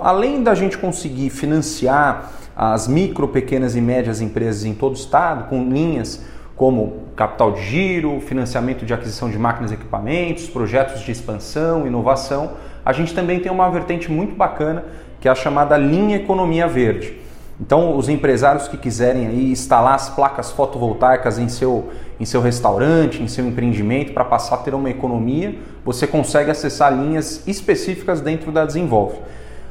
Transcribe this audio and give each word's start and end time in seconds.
Além 0.00 0.44
da 0.44 0.54
gente 0.54 0.78
conseguir 0.78 1.28
financiar 1.28 2.30
as 2.54 2.86
micro, 2.86 3.26
pequenas 3.26 3.74
e 3.74 3.80
médias 3.80 4.20
empresas 4.20 4.64
em 4.64 4.72
todo 4.72 4.92
o 4.92 4.96
estado, 4.96 5.48
com 5.48 5.68
linhas 5.68 6.24
como 6.54 7.08
capital 7.16 7.50
de 7.50 7.62
giro, 7.62 8.20
financiamento 8.20 8.86
de 8.86 8.94
aquisição 8.94 9.28
de 9.28 9.36
máquinas 9.36 9.72
e 9.72 9.74
equipamentos, 9.74 10.48
projetos 10.48 11.00
de 11.00 11.10
expansão, 11.10 11.84
inovação, 11.84 12.52
a 12.84 12.92
gente 12.92 13.12
também 13.12 13.40
tem 13.40 13.50
uma 13.50 13.68
vertente 13.70 14.08
muito 14.08 14.36
bacana 14.36 14.84
que 15.20 15.26
é 15.26 15.32
a 15.32 15.34
chamada 15.34 15.76
linha 15.76 16.14
economia 16.14 16.68
verde. 16.68 17.18
Então, 17.60 17.96
os 17.96 18.08
empresários 18.08 18.68
que 18.68 18.76
quiserem 18.76 19.26
aí 19.26 19.50
instalar 19.50 19.96
as 19.96 20.08
placas 20.08 20.52
fotovoltaicas 20.52 21.40
em 21.40 21.48
seu, 21.48 21.88
em 22.20 22.24
seu 22.24 22.40
restaurante, 22.40 23.20
em 23.20 23.26
seu 23.26 23.44
empreendimento, 23.44 24.12
para 24.12 24.24
passar 24.24 24.54
a 24.54 24.58
ter 24.58 24.74
uma 24.74 24.90
economia, 24.90 25.58
você 25.84 26.06
consegue 26.06 26.52
acessar 26.52 26.96
linhas 26.96 27.42
específicas 27.48 28.20
dentro 28.20 28.52
da 28.52 28.64
Desenvolve. 28.64 29.16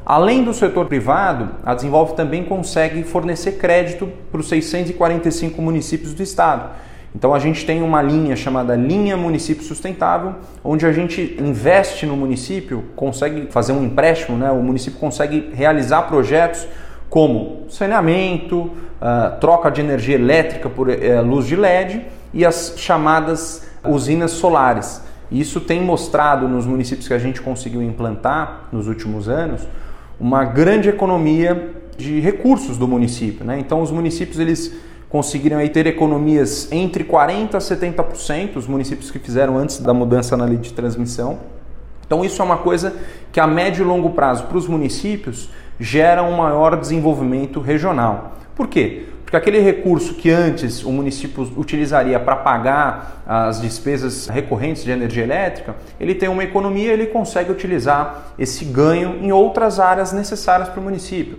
Além 0.10 0.42
do 0.42 0.54
setor 0.54 0.86
privado, 0.86 1.50
a 1.66 1.76
Desenvolve 1.76 2.16
também 2.16 2.42
consegue 2.42 3.04
fornecer 3.04 3.58
crédito 3.58 4.10
para 4.32 4.40
os 4.40 4.48
645 4.48 5.62
municípios 5.62 6.14
do 6.14 6.24
estado. 6.24 6.70
Então 7.14 7.34
a 7.34 7.40
gente 7.40 7.66
tem 7.66 7.84
uma 7.84 8.02
linha 8.02 8.34
chamada 8.34 8.74
Linha 8.74 9.18
Município 9.18 9.66
Sustentável, 9.66 10.36
onde 10.64 10.86
a 10.86 10.94
gente 10.94 11.36
investe 11.38 12.06
no 12.06 12.16
município, 12.16 12.86
consegue 12.96 13.48
fazer 13.52 13.74
um 13.74 13.84
empréstimo, 13.84 14.38
né? 14.38 14.50
o 14.50 14.64
município 14.64 14.98
consegue 14.98 15.52
realizar 15.54 16.04
projetos 16.04 16.66
como 17.10 17.66
saneamento, 17.68 18.60
uh, 18.62 19.38
troca 19.42 19.70
de 19.70 19.82
energia 19.82 20.16
elétrica 20.16 20.70
por 20.70 20.88
uh, 20.88 21.22
luz 21.22 21.46
de 21.46 21.58
LED 21.58 22.06
e 22.34 22.46
as 22.46 22.76
chamadas 22.78 23.68
usinas 23.84 24.32
solares. 24.32 25.02
Isso 25.30 25.60
tem 25.60 25.82
mostrado 25.82 26.48
nos 26.48 26.66
municípios 26.66 27.10
que 27.10 27.14
a 27.14 27.20
gente 27.20 27.42
conseguiu 27.42 27.84
implantar 27.84 28.70
nos 28.72 28.88
últimos 28.88 29.28
anos 29.28 29.68
uma 30.20 30.44
grande 30.44 30.90
economia 30.90 31.74
de 31.98 32.20
recursos 32.20 32.78
do 32.78 32.88
município. 32.88 33.46
Né? 33.46 33.60
Então, 33.60 33.82
os 33.82 33.92
municípios 33.92 34.40
eles 34.40 34.74
conseguiram 35.10 35.58
aí 35.58 35.70
ter 35.70 35.88
economias 35.88 36.72
entre 36.72 37.04
40% 37.04 37.56
a 37.56 37.60
70%, 37.60 38.58
os 38.58 38.68
municípios 38.68 39.10
que 39.10 39.20
fizeram 39.20 39.58
antes 39.58 39.80
da 39.80 39.94
mudança 39.94 40.36
na 40.36 40.46
lei 40.46 40.58
de 40.58 40.74
transmissão. 40.74 41.40
Então, 42.06 42.24
isso 42.24 42.42
é 42.42 42.46
uma 42.46 42.58
coisa 42.58 42.96
que 43.32 43.40
a 43.40 43.48
médio 43.48 43.84
e 43.84 43.88
longo 43.88 44.12
prazo 44.12 44.46
para 44.46 44.58
os 44.58 44.68
municípios 44.68 45.50
gera 45.80 46.24
um 46.24 46.38
maior 46.38 46.78
desenvolvimento 46.80 47.60
regional. 47.60 48.38
Por 48.56 48.68
quê? 48.68 49.06
Porque 49.28 49.36
aquele 49.36 49.60
recurso 49.60 50.14
que 50.14 50.30
antes 50.30 50.86
o 50.86 50.90
município 50.90 51.52
utilizaria 51.58 52.18
para 52.18 52.38
pagar 52.38 53.24
as 53.28 53.60
despesas 53.60 54.28
recorrentes 54.28 54.86
de 54.86 54.90
energia 54.90 55.22
elétrica, 55.22 55.76
ele 56.00 56.16
tem 56.16 56.30
uma 56.30 56.46
economia, 56.46 56.94
ele 56.94 57.08
consegue 57.08 57.52
utilizar 57.52 58.28
esse 58.40 58.64
ganho 58.64 59.20
em 59.22 59.30
outras 59.34 59.82
áreas 59.82 60.14
necessárias 60.14 60.70
para 60.70 60.80
o 60.80 60.84
município. 60.84 61.36